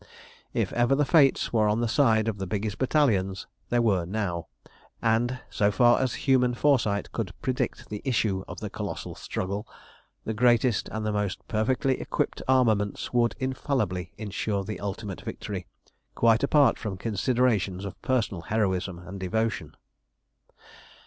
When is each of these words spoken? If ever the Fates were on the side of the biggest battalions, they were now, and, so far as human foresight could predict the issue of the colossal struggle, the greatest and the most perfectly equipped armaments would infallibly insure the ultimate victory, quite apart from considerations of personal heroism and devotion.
If 0.55 0.73
ever 0.73 0.95
the 0.95 1.05
Fates 1.05 1.53
were 1.53 1.69
on 1.69 1.79
the 1.79 1.87
side 1.87 2.27
of 2.27 2.39
the 2.39 2.47
biggest 2.47 2.79
battalions, 2.79 3.45
they 3.69 3.77
were 3.77 4.03
now, 4.03 4.47
and, 4.99 5.39
so 5.51 5.69
far 5.69 6.01
as 6.01 6.15
human 6.25 6.55
foresight 6.55 7.11
could 7.11 7.39
predict 7.43 7.89
the 7.89 8.01
issue 8.03 8.43
of 8.47 8.61
the 8.61 8.69
colossal 8.71 9.13
struggle, 9.13 9.67
the 10.25 10.33
greatest 10.33 10.89
and 10.89 11.05
the 11.05 11.11
most 11.13 11.47
perfectly 11.47 12.01
equipped 12.01 12.41
armaments 12.47 13.13
would 13.13 13.35
infallibly 13.39 14.11
insure 14.17 14.63
the 14.63 14.79
ultimate 14.79 15.21
victory, 15.21 15.67
quite 16.15 16.41
apart 16.41 16.79
from 16.79 16.97
considerations 16.97 17.85
of 17.85 18.01
personal 18.01 18.41
heroism 18.41 18.97
and 18.97 19.19
devotion. 19.19 19.75